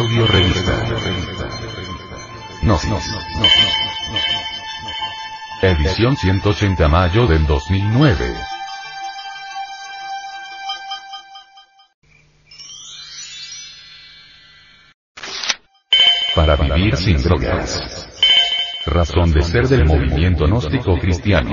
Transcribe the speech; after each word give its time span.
Audio 0.00 0.26
revista. 0.26 0.82
Gnosis. 2.62 3.18
Edición 5.60 6.16
180 6.16 6.88
mayo 6.88 7.26
del 7.26 7.46
2009. 7.46 8.34
Para 16.34 16.56
vivir 16.56 16.96
sin 16.96 17.22
drogas. 17.22 18.08
Razón 18.86 19.32
de 19.32 19.42
ser 19.42 19.68
del 19.68 19.84
movimiento 19.84 20.46
gnóstico 20.46 20.98
cristiano. 20.98 21.50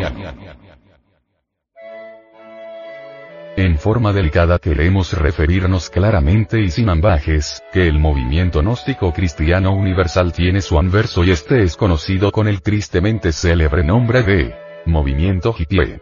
En 3.57 3.79
forma 3.79 4.13
delicada 4.13 4.59
queremos 4.59 5.13
referirnos 5.13 5.89
claramente 5.89 6.61
y 6.61 6.69
sin 6.69 6.89
ambajes, 6.89 7.63
que 7.73 7.87
el 7.87 7.97
movimiento 7.97 8.61
gnóstico 8.61 9.11
cristiano 9.11 9.73
universal 9.73 10.31
tiene 10.31 10.61
su 10.61 10.77
anverso 10.77 11.23
y 11.23 11.31
este 11.31 11.63
es 11.63 11.75
conocido 11.75 12.31
con 12.31 12.47
el 12.47 12.61
tristemente 12.61 13.31
célebre 13.31 13.83
nombre 13.83 14.21
de 14.21 14.53
movimiento 14.85 15.55
hippie. 15.57 15.99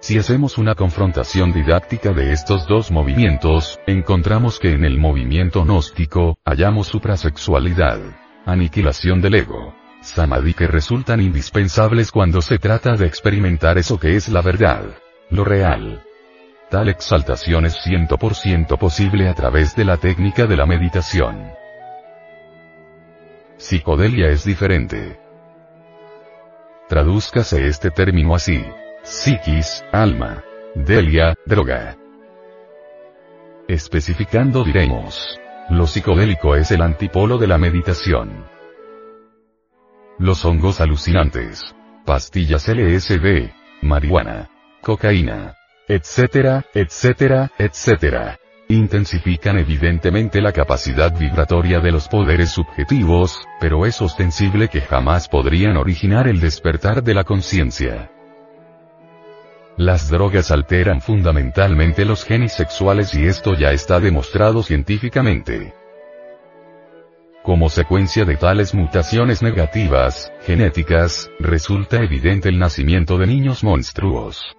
Si 0.00 0.16
hacemos 0.16 0.56
una 0.56 0.74
confrontación 0.74 1.52
didáctica 1.52 2.14
de 2.14 2.32
estos 2.32 2.66
dos 2.66 2.90
movimientos, 2.90 3.78
encontramos 3.86 4.58
que 4.58 4.72
en 4.72 4.86
el 4.86 4.98
movimiento 4.98 5.64
gnóstico, 5.66 6.38
hallamos 6.46 6.86
suprasexualidad, 6.86 8.00
aniquilación 8.46 9.20
del 9.20 9.34
ego, 9.34 9.74
samadhi 10.00 10.54
que 10.54 10.66
resultan 10.66 11.20
indispensables 11.20 12.10
cuando 12.10 12.40
se 12.40 12.56
trata 12.56 12.96
de 12.96 13.06
experimentar 13.06 13.76
eso 13.76 14.00
que 14.00 14.16
es 14.16 14.30
la 14.30 14.40
verdad, 14.40 14.84
lo 15.30 15.44
real. 15.44 16.02
Tal 16.70 16.88
exaltación 16.88 17.66
es 17.66 17.76
100% 17.86 18.78
posible 18.78 19.28
a 19.28 19.34
través 19.34 19.76
de 19.76 19.84
la 19.84 19.96
técnica 19.96 20.46
de 20.46 20.56
la 20.56 20.66
meditación. 20.66 21.52
Psicodelia 23.56 24.28
es 24.28 24.44
diferente. 24.44 25.20
Tradúzcase 26.88 27.66
este 27.66 27.90
término 27.90 28.34
así. 28.34 28.64
Psiquis, 29.02 29.84
alma. 29.92 30.42
Delia, 30.74 31.34
droga. 31.46 31.96
Especificando 33.68 34.64
diremos. 34.64 35.40
Lo 35.70 35.86
psicodélico 35.86 36.56
es 36.56 36.70
el 36.72 36.82
antipolo 36.82 37.38
de 37.38 37.46
la 37.46 37.56
meditación. 37.56 38.44
Los 40.18 40.44
hongos 40.44 40.80
alucinantes. 40.80 41.74
Pastillas 42.04 42.68
LSD. 42.68 43.50
Marihuana. 43.80 44.50
Cocaína. 44.84 45.56
Etcétera, 45.88 46.64
etcétera, 46.74 47.50
etcétera. 47.58 48.38
Intensifican 48.68 49.58
evidentemente 49.58 50.40
la 50.40 50.52
capacidad 50.52 51.18
vibratoria 51.18 51.80
de 51.80 51.90
los 51.90 52.08
poderes 52.08 52.50
subjetivos, 52.50 53.46
pero 53.60 53.86
es 53.86 54.00
ostensible 54.00 54.68
que 54.68 54.82
jamás 54.82 55.28
podrían 55.28 55.76
originar 55.76 56.28
el 56.28 56.40
despertar 56.40 57.02
de 57.02 57.14
la 57.14 57.24
conciencia. 57.24 58.10
Las 59.76 60.08
drogas 60.08 60.50
alteran 60.50 61.00
fundamentalmente 61.00 62.04
los 62.04 62.24
genes 62.24 62.52
sexuales 62.52 63.14
y 63.14 63.26
esto 63.26 63.54
ya 63.54 63.72
está 63.72 64.00
demostrado 64.00 64.62
científicamente. 64.62 65.74
Como 67.42 67.68
secuencia 67.68 68.24
de 68.24 68.36
tales 68.36 68.74
mutaciones 68.74 69.42
negativas, 69.42 70.32
genéticas, 70.46 71.30
resulta 71.38 72.02
evidente 72.02 72.48
el 72.48 72.58
nacimiento 72.58 73.18
de 73.18 73.26
niños 73.26 73.64
monstruos. 73.64 74.56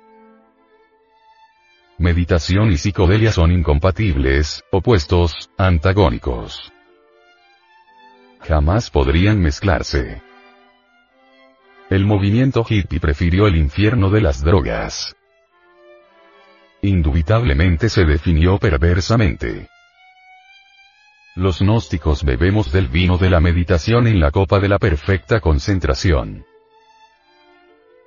Meditación 1.98 2.74
y 2.74 2.78
psicodelia 2.78 3.32
son 3.32 3.54
incompatibles, 3.54 4.66
opuestos, 4.70 5.50
antagónicos. 5.58 6.74
Jamás 8.42 8.90
podrían 8.90 9.40
mezclarse. 9.40 10.22
El 11.90 12.06
movimiento 12.06 12.66
hippie 12.68 13.00
prefirió 13.00 13.48
el 13.48 13.56
infierno 13.56 14.10
de 14.10 14.20
las 14.20 14.44
drogas. 14.44 15.16
Indubitablemente 16.82 17.88
se 17.88 18.04
definió 18.04 18.58
perversamente. 18.58 19.70
Los 21.36 21.62
gnósticos 21.62 22.26
bebemos 22.26 22.74
del 22.74 22.90
vino 22.90 23.18
de 23.18 23.30
la 23.30 23.40
meditación 23.40 24.08
en 24.08 24.20
la 24.20 24.32
copa 24.32 24.60
de 24.60 24.68
la 24.68 24.80
perfecta 24.80 25.40
concentración. 25.40 26.46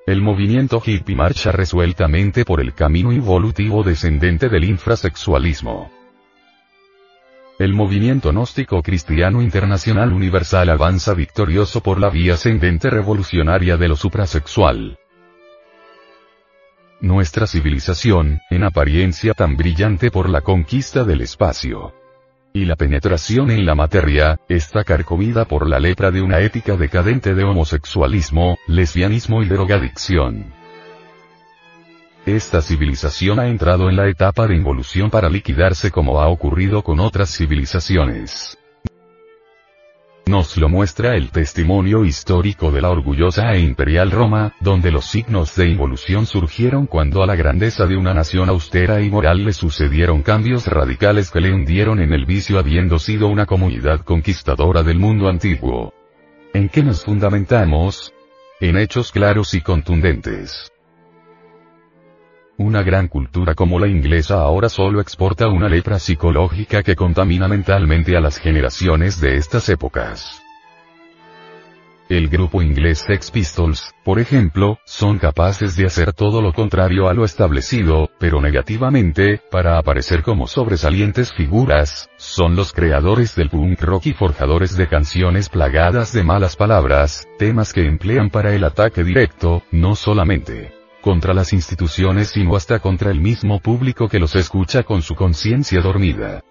El 0.08 0.22
movimiento 0.22 0.82
hippie 0.82 1.14
marcha 1.14 1.52
resueltamente 1.52 2.46
por 2.46 2.62
el 2.62 2.72
camino 2.72 3.12
evolutivo 3.12 3.82
descendente 3.82 4.48
del 4.48 4.64
infrasexualismo. 4.64 5.90
El 7.58 7.74
movimiento 7.74 8.32
gnóstico 8.32 8.82
cristiano 8.82 9.42
internacional 9.42 10.14
universal 10.14 10.70
avanza 10.70 11.12
victorioso 11.12 11.82
por 11.82 12.00
la 12.00 12.08
vía 12.08 12.32
ascendente 12.32 12.88
revolucionaria 12.88 13.76
de 13.76 13.88
lo 13.88 13.96
suprasexual. 13.96 14.98
Nuestra 17.02 17.46
civilización, 17.46 18.40
en 18.48 18.64
apariencia 18.64 19.34
tan 19.34 19.58
brillante 19.58 20.10
por 20.10 20.30
la 20.30 20.40
conquista 20.40 21.04
del 21.04 21.20
espacio 21.20 21.92
y 22.52 22.64
la 22.64 22.76
penetración 22.76 23.50
en 23.50 23.66
la 23.66 23.74
materia, 23.74 24.38
está 24.48 24.84
carcomida 24.84 25.44
por 25.44 25.68
la 25.68 25.78
lepra 25.78 26.10
de 26.10 26.22
una 26.22 26.40
ética 26.40 26.76
decadente 26.76 27.34
de 27.34 27.44
homosexualismo, 27.44 28.58
lesbianismo 28.66 29.42
y 29.42 29.48
drogadicción. 29.48 30.52
Esta 32.26 32.60
civilización 32.60 33.40
ha 33.40 33.48
entrado 33.48 33.88
en 33.88 33.96
la 33.96 34.08
etapa 34.08 34.46
de 34.46 34.54
involución 34.54 35.08
para 35.08 35.30
liquidarse 35.30 35.90
como 35.90 36.20
ha 36.20 36.28
ocurrido 36.28 36.82
con 36.82 37.00
otras 37.00 37.34
civilizaciones. 37.34 38.58
Nos 40.28 40.58
lo 40.58 40.68
muestra 40.68 41.16
el 41.16 41.30
testimonio 41.30 42.04
histórico 42.04 42.70
de 42.70 42.82
la 42.82 42.90
orgullosa 42.90 43.54
e 43.54 43.60
imperial 43.60 44.10
Roma, 44.10 44.52
donde 44.60 44.90
los 44.90 45.06
signos 45.06 45.56
de 45.56 45.70
involución 45.70 46.26
surgieron 46.26 46.86
cuando 46.86 47.22
a 47.22 47.26
la 47.26 47.34
grandeza 47.34 47.86
de 47.86 47.96
una 47.96 48.12
nación 48.12 48.50
austera 48.50 49.00
y 49.00 49.08
moral 49.08 49.42
le 49.46 49.54
sucedieron 49.54 50.20
cambios 50.20 50.66
radicales 50.66 51.30
que 51.30 51.40
le 51.40 51.54
hundieron 51.54 51.98
en 51.98 52.12
el 52.12 52.26
vicio 52.26 52.58
habiendo 52.58 52.98
sido 52.98 53.28
una 53.28 53.46
comunidad 53.46 54.00
conquistadora 54.00 54.82
del 54.82 54.98
mundo 54.98 55.30
antiguo. 55.30 55.94
¿En 56.52 56.68
qué 56.68 56.82
nos 56.82 57.06
fundamentamos? 57.06 58.12
En 58.60 58.76
hechos 58.76 59.12
claros 59.12 59.54
y 59.54 59.62
contundentes. 59.62 60.70
Una 62.60 62.82
gran 62.82 63.06
cultura 63.06 63.54
como 63.54 63.78
la 63.78 63.86
inglesa 63.86 64.40
ahora 64.40 64.68
solo 64.68 65.00
exporta 65.00 65.46
una 65.46 65.68
lepra 65.68 66.00
psicológica 66.00 66.82
que 66.82 66.96
contamina 66.96 67.46
mentalmente 67.46 68.16
a 68.16 68.20
las 68.20 68.38
generaciones 68.38 69.20
de 69.20 69.36
estas 69.36 69.68
épocas. 69.68 70.42
El 72.08 72.28
grupo 72.28 72.60
inglés 72.60 73.04
Sex 73.06 73.30
Pistols, 73.30 73.94
por 74.02 74.18
ejemplo, 74.18 74.80
son 74.84 75.18
capaces 75.18 75.76
de 75.76 75.86
hacer 75.86 76.12
todo 76.12 76.42
lo 76.42 76.52
contrario 76.52 77.08
a 77.08 77.14
lo 77.14 77.24
establecido, 77.24 78.10
pero 78.18 78.40
negativamente, 78.40 79.40
para 79.52 79.78
aparecer 79.78 80.24
como 80.24 80.48
sobresalientes 80.48 81.32
figuras, 81.32 82.10
son 82.16 82.56
los 82.56 82.72
creadores 82.72 83.36
del 83.36 83.50
punk 83.50 83.80
rock 83.82 84.06
y 84.06 84.14
forjadores 84.14 84.76
de 84.76 84.88
canciones 84.88 85.48
plagadas 85.48 86.12
de 86.12 86.24
malas 86.24 86.56
palabras, 86.56 87.28
temas 87.38 87.72
que 87.72 87.86
emplean 87.86 88.30
para 88.30 88.52
el 88.52 88.64
ataque 88.64 89.04
directo, 89.04 89.62
no 89.70 89.94
solamente 89.94 90.77
contra 91.08 91.32
las 91.32 91.54
instituciones 91.54 92.28
sino 92.28 92.54
hasta 92.54 92.80
contra 92.80 93.10
el 93.10 93.18
mismo 93.18 93.60
público 93.60 94.10
que 94.10 94.18
los 94.18 94.36
escucha 94.36 94.82
con 94.82 95.00
su 95.00 95.14
conciencia 95.14 95.80
dormida. 95.80 96.42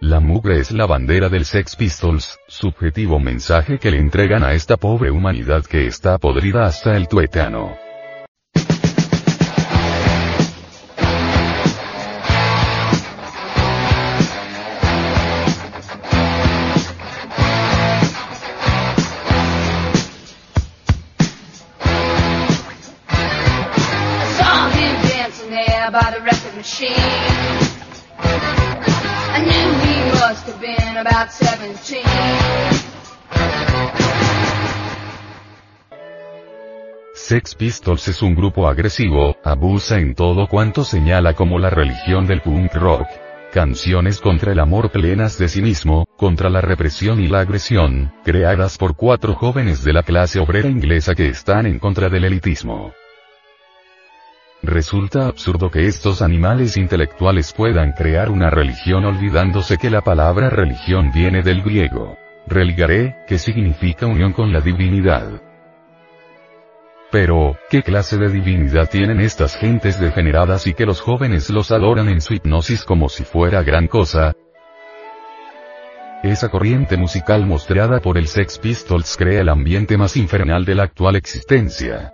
La 0.00 0.20
mugre 0.20 0.60
es 0.60 0.70
la 0.70 0.86
bandera 0.86 1.28
del 1.28 1.44
Sex 1.44 1.74
Pistols, 1.74 2.38
subjetivo 2.46 3.18
mensaje 3.18 3.80
que 3.80 3.90
le 3.90 3.98
entregan 3.98 4.44
a 4.44 4.52
esta 4.52 4.76
pobre 4.76 5.10
humanidad 5.10 5.64
que 5.64 5.88
está 5.88 6.18
podrida 6.18 6.66
hasta 6.66 6.96
el 6.96 7.08
tuetano. 7.08 7.76
Have 30.58 30.66
been 30.66 30.96
about 30.96 31.30
17. 31.30 32.02
Sex 37.14 37.54
Pistols 37.54 38.08
es 38.08 38.22
un 38.22 38.34
grupo 38.34 38.68
agresivo, 38.68 39.36
abusa 39.44 39.98
en 39.98 40.14
todo 40.14 40.48
cuanto 40.48 40.84
señala 40.84 41.34
como 41.34 41.58
la 41.58 41.70
religión 41.70 42.26
del 42.26 42.40
punk 42.40 42.74
rock. 42.74 43.06
Canciones 43.52 44.20
contra 44.20 44.52
el 44.52 44.60
amor 44.60 44.90
plenas 44.90 45.38
de 45.38 45.48
sí 45.48 45.62
mismo, 45.62 46.06
contra 46.16 46.50
la 46.50 46.60
represión 46.60 47.20
y 47.20 47.28
la 47.28 47.40
agresión, 47.40 48.12
creadas 48.24 48.78
por 48.78 48.96
cuatro 48.96 49.34
jóvenes 49.34 49.84
de 49.84 49.92
la 49.92 50.02
clase 50.02 50.38
obrera 50.38 50.68
inglesa 50.68 51.14
que 51.14 51.28
están 51.28 51.66
en 51.66 51.78
contra 51.78 52.08
del 52.08 52.24
elitismo. 52.24 52.92
Resulta 54.62 55.28
absurdo 55.28 55.70
que 55.70 55.86
estos 55.86 56.20
animales 56.20 56.76
intelectuales 56.76 57.52
puedan 57.52 57.92
crear 57.92 58.28
una 58.28 58.50
religión 58.50 59.04
olvidándose 59.04 59.78
que 59.78 59.88
la 59.88 60.00
palabra 60.00 60.50
religión 60.50 61.12
viene 61.12 61.42
del 61.42 61.62
griego. 61.62 62.18
Religare, 62.46 63.18
que 63.28 63.38
significa 63.38 64.06
unión 64.06 64.32
con 64.32 64.52
la 64.52 64.60
divinidad. 64.60 65.40
Pero, 67.10 67.56
¿qué 67.70 67.82
clase 67.82 68.18
de 68.18 68.28
divinidad 68.30 68.90
tienen 68.90 69.20
estas 69.20 69.56
gentes 69.56 70.00
degeneradas 70.00 70.66
y 70.66 70.74
que 70.74 70.86
los 70.86 71.00
jóvenes 71.00 71.48
los 71.50 71.70
adoran 71.70 72.08
en 72.08 72.20
su 72.20 72.34
hipnosis 72.34 72.84
como 72.84 73.08
si 73.08 73.24
fuera 73.24 73.62
gran 73.62 73.86
cosa? 73.86 74.34
Esa 76.22 76.48
corriente 76.48 76.96
musical 76.96 77.46
mostrada 77.46 78.00
por 78.00 78.18
el 78.18 78.26
Sex 78.26 78.58
Pistols 78.58 79.16
crea 79.16 79.40
el 79.42 79.48
ambiente 79.48 79.96
más 79.96 80.16
infernal 80.16 80.64
de 80.64 80.74
la 80.74 80.82
actual 80.82 81.14
existencia. 81.14 82.12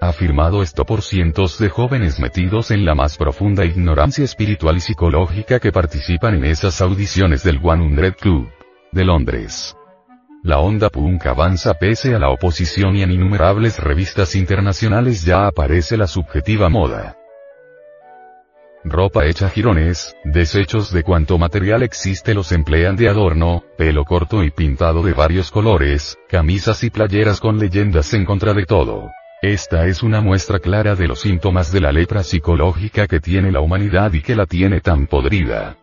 Afirmado 0.00 0.62
esto 0.62 0.84
por 0.84 1.02
cientos 1.02 1.58
de 1.58 1.70
jóvenes 1.70 2.20
metidos 2.20 2.70
en 2.70 2.84
la 2.84 2.94
más 2.94 3.16
profunda 3.16 3.64
ignorancia 3.64 4.24
espiritual 4.24 4.76
y 4.76 4.80
psicológica 4.80 5.58
que 5.58 5.72
participan 5.72 6.34
en 6.36 6.44
esas 6.44 6.80
audiciones 6.80 7.42
del 7.42 7.58
One 7.60 7.84
Hundred 7.84 8.14
Club 8.14 8.48
de 8.92 9.04
Londres. 9.04 9.76
La 10.44 10.60
onda 10.60 10.88
punk 10.88 11.26
avanza 11.26 11.74
pese 11.74 12.14
a 12.14 12.20
la 12.20 12.30
oposición 12.30 12.94
y 12.94 13.02
en 13.02 13.10
innumerables 13.10 13.80
revistas 13.80 14.36
internacionales 14.36 15.24
ya 15.24 15.48
aparece 15.48 15.96
la 15.96 16.06
subjetiva 16.06 16.68
moda. 16.68 17.16
Ropa 18.84 19.26
hecha 19.26 19.48
jirones, 19.48 20.14
desechos 20.22 20.92
de 20.92 21.02
cuanto 21.02 21.38
material 21.38 21.82
existe 21.82 22.34
los 22.34 22.52
emplean 22.52 22.94
de 22.94 23.08
adorno, 23.08 23.64
pelo 23.76 24.04
corto 24.04 24.44
y 24.44 24.52
pintado 24.52 25.02
de 25.02 25.12
varios 25.12 25.50
colores, 25.50 26.16
camisas 26.28 26.84
y 26.84 26.90
playeras 26.90 27.40
con 27.40 27.58
leyendas 27.58 28.14
en 28.14 28.24
contra 28.24 28.54
de 28.54 28.64
todo. 28.64 29.10
Esta 29.40 29.86
es 29.86 30.02
una 30.02 30.20
muestra 30.20 30.58
clara 30.58 30.96
de 30.96 31.06
los 31.06 31.20
síntomas 31.20 31.70
de 31.70 31.80
la 31.80 31.92
lepra 31.92 32.24
psicológica 32.24 33.06
que 33.06 33.20
tiene 33.20 33.52
la 33.52 33.60
humanidad 33.60 34.12
y 34.12 34.20
que 34.20 34.34
la 34.34 34.46
tiene 34.46 34.80
tan 34.80 35.06
podrida. 35.06 35.76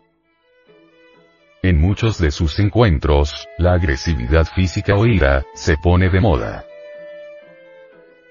En 1.63 1.79
muchos 1.79 2.17
de 2.17 2.31
sus 2.31 2.59
encuentros, 2.59 3.47
la 3.57 3.73
agresividad 3.73 4.45
física 4.45 4.95
o 4.95 5.05
ira, 5.05 5.45
se 5.53 5.77
pone 5.77 6.09
de 6.09 6.19
moda. 6.19 6.65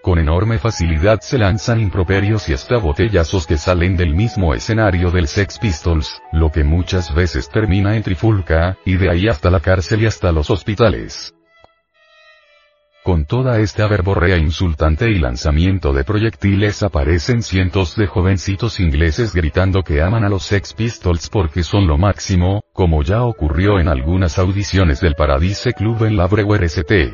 Con 0.03 0.19
enorme 0.19 0.59
facilidad 0.59 1.21
se 1.21 1.39
lanzan 1.39 1.81
improperios 1.81 2.47
y 2.51 2.53
hasta 2.53 2.77
botellazos 2.77 3.47
que 3.47 3.57
salen 3.57 3.97
del 3.97 4.15
mismo 4.15 4.53
escenario 4.53 5.11
del 5.11 5.27
Sex 5.27 5.59
Pistols, 5.59 6.21
lo 6.33 6.53
que 6.53 6.65
muchas 6.65 7.15
veces 7.15 7.49
termina 7.49 7.97
en 7.97 8.03
trifulca, 8.03 8.77
y 8.85 8.99
de 8.99 9.11
ahí 9.11 9.27
hasta 9.27 9.49
la 9.49 9.61
cárcel 9.61 10.03
y 10.03 10.07
hasta 10.07 10.33
los 10.33 10.51
hospitales. 10.51 11.35
Con 13.05 13.27
toda 13.27 13.61
esta 13.61 13.87
verborrea 13.87 14.39
insultante 14.39 15.11
y 15.11 15.19
lanzamiento 15.19 15.93
de 15.93 16.05
proyectiles 16.05 16.83
aparecen 16.83 17.43
cientos 17.43 17.97
de 17.97 18.07
jovencitos 18.07 18.81
ingleses 18.81 19.35
gritando 19.35 19.83
que 19.83 20.01
aman 20.01 20.25
a 20.25 20.31
los 20.31 20.45
Sex 20.45 20.73
Pistols 20.73 21.29
porque 21.29 21.65
son 21.65 21.87
lo 21.87 21.99
máximo, 21.99 22.63
como 22.73 23.03
ya 23.03 23.25
ocurrió 23.25 23.79
en 23.79 23.89
algunas 23.89 24.39
audiciones 24.39 25.03
del 25.03 25.17
Paradise 25.17 25.75
Club 25.75 26.05
en 26.05 26.17
la 26.17 26.27
Brewer 26.29 26.65
St. 26.65 27.13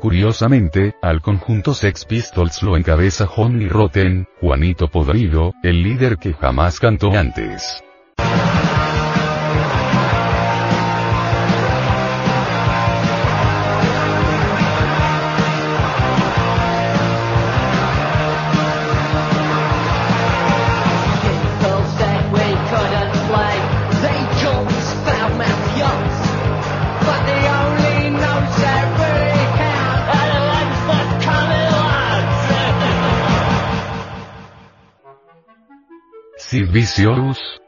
Curiosamente, 0.00 0.94
al 1.02 1.20
conjunto 1.20 1.74
Sex 1.74 2.06
Pistols 2.06 2.62
lo 2.62 2.78
encabeza 2.78 3.26
Johnny 3.26 3.68
Rotten, 3.68 4.26
Juanito 4.40 4.88
Podrido, 4.88 5.52
el 5.62 5.82
líder 5.82 6.16
que 6.16 6.32
jamás 6.32 6.80
cantó 6.80 7.12
antes. 7.12 7.82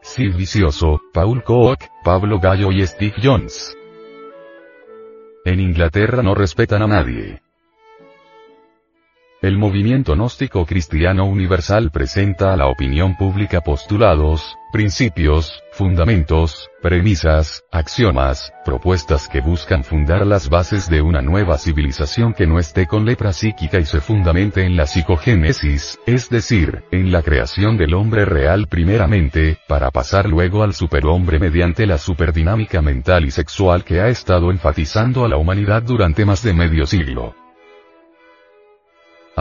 Sid 0.00 0.34
Vicioso, 0.34 1.00
Paul 1.12 1.42
Koch, 1.42 1.78
Pablo 2.02 2.40
Gallo 2.40 2.72
y 2.72 2.86
Steve 2.86 3.14
Jones. 3.22 3.76
En 5.44 5.60
Inglaterra 5.60 6.22
no 6.22 6.34
respetan 6.34 6.82
a 6.82 6.86
nadie. 6.86 7.42
El 9.40 9.56
movimiento 9.56 10.14
gnóstico 10.14 10.66
cristiano 10.66 11.24
universal 11.24 11.92
presenta 11.92 12.52
a 12.52 12.56
la 12.56 12.66
opinión 12.66 13.16
pública 13.16 13.60
postulados, 13.60 14.56
principios, 14.72 15.62
fundamentos, 15.70 16.68
premisas, 16.82 17.62
axiomas, 17.70 18.52
propuestas 18.64 19.28
que 19.28 19.40
buscan 19.40 19.84
fundar 19.84 20.26
las 20.26 20.48
bases 20.48 20.90
de 20.90 21.02
una 21.02 21.22
nueva 21.22 21.56
civilización 21.56 22.34
que 22.34 22.48
no 22.48 22.58
esté 22.58 22.88
con 22.88 23.04
lepra 23.04 23.32
psíquica 23.32 23.78
y 23.78 23.84
se 23.84 24.00
fundamente 24.00 24.64
en 24.64 24.76
la 24.76 24.86
psicogénesis, 24.86 26.00
es 26.04 26.28
decir, 26.28 26.82
en 26.90 27.12
la 27.12 27.22
creación 27.22 27.76
del 27.76 27.94
hombre 27.94 28.24
real 28.24 28.66
primeramente, 28.66 29.58
para 29.68 29.92
pasar 29.92 30.28
luego 30.28 30.64
al 30.64 30.74
superhombre 30.74 31.38
mediante 31.38 31.86
la 31.86 31.98
superdinámica 31.98 32.82
mental 32.82 33.24
y 33.24 33.30
sexual 33.30 33.84
que 33.84 34.00
ha 34.00 34.08
estado 34.08 34.50
enfatizando 34.50 35.24
a 35.24 35.28
la 35.28 35.36
humanidad 35.36 35.84
durante 35.84 36.24
más 36.24 36.42
de 36.42 36.54
medio 36.54 36.86
siglo 36.86 37.36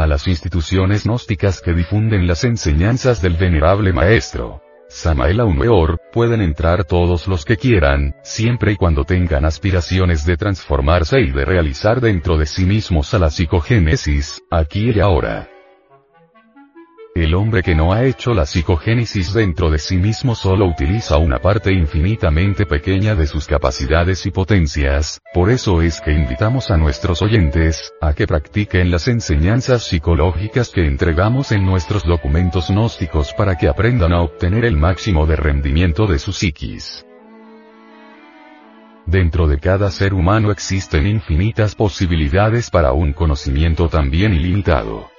a 0.01 0.07
las 0.07 0.27
instituciones 0.27 1.05
gnósticas 1.05 1.61
que 1.61 1.73
difunden 1.73 2.27
las 2.27 2.44
enseñanzas 2.44 3.21
del 3.21 3.33
venerable 3.33 3.94
maestro. 3.94 4.61
Samael 4.89 5.41
Aumeor, 5.41 5.99
pueden 6.13 6.41
entrar 6.41 6.85
todos 6.85 7.27
los 7.27 7.44
que 7.44 7.57
quieran, 7.57 8.15
siempre 8.23 8.71
y 8.71 8.75
cuando 8.77 9.03
tengan 9.03 9.44
aspiraciones 9.44 10.25
de 10.25 10.38
transformarse 10.38 11.19
y 11.19 11.31
de 11.31 11.44
realizar 11.44 11.99
dentro 11.99 12.37
de 12.37 12.45
sí 12.45 12.66
mismos 12.66 13.13
a 13.13 13.19
la 13.19 13.30
psicogénesis, 13.30 14.42
aquí 14.49 14.92
y 14.92 14.99
ahora. 14.99 15.49
El 17.18 17.33
hombre 17.33 17.64
que 17.64 17.74
no 17.74 17.94
ha 17.94 18.04
hecho 18.04 18.36
la 18.36 18.45
psicogénesis 18.45 19.33
dentro 19.33 19.71
de 19.71 19.80
sí 19.80 19.97
mismo 19.97 20.36
solo 20.36 20.68
utiliza 20.68 21.18
una 21.18 21.40
parte 21.40 21.74
infinitamente 21.74 22.68
pequeña 22.68 23.16
de 23.16 23.26
sus 23.26 23.47
capacidades 23.47 24.28
y 24.28 24.30
potencias, 24.30 25.19
por 25.33 25.50
eso 25.50 25.81
es 25.81 26.00
que 26.00 26.12
invitamos 26.12 26.69
a 26.69 26.78
nuestros 26.78 27.24
oyentes, 27.24 27.92
a 28.02 28.14
que 28.14 28.28
practiquen 28.28 28.92
las 28.92 29.07
enseñanzas 29.07 29.88
psicológicas 29.88 30.69
que 30.69 30.86
entregamos 30.86 31.52
en 31.52 31.66
nuestros 31.66 32.04
documentos 32.04 32.69
gnósticos 32.69 33.33
para 33.33 33.57
que 33.57 33.68
aprendan 33.68 34.14
a 34.14 34.21
obtener 34.21 34.64
el 34.64 34.78
máximo 34.78 35.26
de 35.26 35.38
rendimiento 35.38 36.06
de 36.06 36.19
su 36.19 36.31
psiquis. 36.33 37.04
Dentro 39.07 39.47
de 39.47 39.57
cada 39.57 39.90
ser 39.90 40.14
humano 40.14 40.52
existen 40.52 41.07
infinitas 41.07 41.74
posibilidades 41.74 42.69
para 42.69 42.92
un 42.92 43.12
conocimiento 43.14 43.90
también 43.90 44.36
ilimitado. 44.36 45.17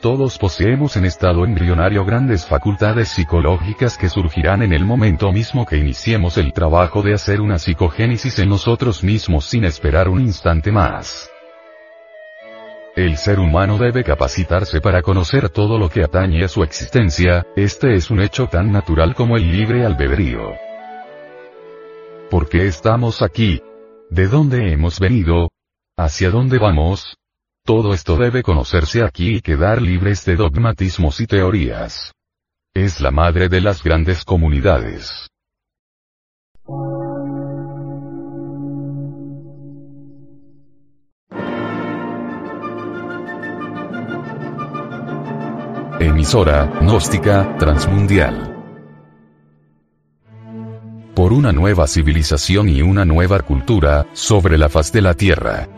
Todos 0.00 0.38
poseemos 0.38 0.96
en 0.96 1.04
estado 1.06 1.44
embrionario 1.44 2.04
grandes 2.04 2.46
facultades 2.46 3.08
psicológicas 3.08 3.98
que 3.98 4.08
surgirán 4.08 4.62
en 4.62 4.72
el 4.72 4.84
momento 4.84 5.32
mismo 5.32 5.66
que 5.66 5.76
iniciemos 5.76 6.38
el 6.38 6.52
trabajo 6.52 7.02
de 7.02 7.14
hacer 7.14 7.40
una 7.40 7.58
psicogénesis 7.58 8.38
en 8.38 8.48
nosotros 8.48 9.02
mismos 9.02 9.46
sin 9.46 9.64
esperar 9.64 10.08
un 10.08 10.20
instante 10.20 10.70
más. 10.70 11.28
El 12.94 13.16
ser 13.16 13.40
humano 13.40 13.76
debe 13.76 14.04
capacitarse 14.04 14.80
para 14.80 15.02
conocer 15.02 15.48
todo 15.48 15.78
lo 15.78 15.88
que 15.88 16.04
atañe 16.04 16.44
a 16.44 16.48
su 16.48 16.62
existencia, 16.62 17.44
este 17.56 17.94
es 17.94 18.08
un 18.08 18.20
hecho 18.20 18.46
tan 18.46 18.70
natural 18.70 19.16
como 19.16 19.36
el 19.36 19.50
libre 19.50 19.84
albedrío. 19.84 20.52
¿Por 22.30 22.48
qué 22.48 22.68
estamos 22.68 23.20
aquí? 23.20 23.62
¿De 24.10 24.28
dónde 24.28 24.72
hemos 24.72 25.00
venido? 25.00 25.48
¿Hacia 25.96 26.30
dónde 26.30 26.58
vamos? 26.58 27.16
Todo 27.68 27.92
esto 27.92 28.16
debe 28.16 28.42
conocerse 28.42 29.02
aquí 29.02 29.36
y 29.36 29.40
quedar 29.42 29.82
libres 29.82 30.24
de 30.24 30.36
dogmatismos 30.36 31.20
y 31.20 31.26
teorías. 31.26 32.14
Es 32.74 32.98
la 33.02 33.10
madre 33.10 33.50
de 33.50 33.60
las 33.60 33.82
grandes 33.82 34.24
comunidades. 34.24 35.28
Emisora, 46.00 46.72
gnóstica, 46.80 47.54
transmundial. 47.58 48.64
Por 51.14 51.34
una 51.34 51.52
nueva 51.52 51.86
civilización 51.86 52.70
y 52.70 52.80
una 52.80 53.04
nueva 53.04 53.40
cultura, 53.40 54.06
sobre 54.14 54.56
la 54.56 54.70
faz 54.70 54.90
de 54.90 55.02
la 55.02 55.12
Tierra. 55.12 55.77